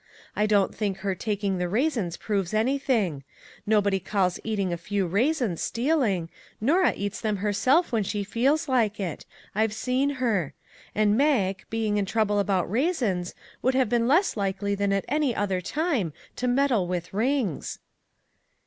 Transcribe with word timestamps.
I 0.35 0.47
don't 0.47 0.73
think 0.73 0.97
her 0.97 1.13
taking 1.13 1.59
the 1.59 1.69
raisins 1.69 2.17
proves 2.17 2.55
anything. 2.55 3.23
No 3.67 3.79
I2O 3.79 3.83
THINGS 3.83 3.83
"WORKING 3.83 3.83
TOGETHER" 3.83 3.83
body 3.83 3.99
calls 3.99 4.39
eating 4.43 4.73
a 4.73 4.77
few 4.77 5.05
raisins 5.05 5.61
stealing; 5.61 6.29
Norah 6.59 6.93
eats 6.97 7.21
them 7.21 7.37
herself 7.37 7.91
when 7.91 8.01
she 8.01 8.23
feels 8.23 8.67
like 8.67 8.99
it; 8.99 9.27
I've 9.53 9.73
seen 9.73 10.09
her; 10.17 10.55
and 10.95 11.15
Mag, 11.15 11.65
being 11.69 11.97
in 11.97 12.07
trouble 12.07 12.39
about 12.39 12.65
rais 12.67 13.03
ins, 13.03 13.35
would 13.61 13.75
have 13.75 13.89
been 13.89 14.07
less 14.07 14.35
likely 14.35 14.73
than 14.73 14.91
at 14.91 15.05
any 15.07 15.35
other 15.35 15.61
time 15.61 16.13
to 16.37 16.47
meddle 16.47 16.87
with 16.87 17.13
rings." 17.13 17.77